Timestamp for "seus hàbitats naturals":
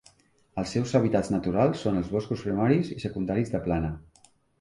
0.75-1.83